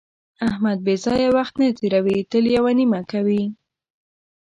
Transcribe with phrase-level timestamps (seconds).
[0.49, 3.43] احمد بې ځایه وخت نه تېروي، تل یوه نیمه کوي.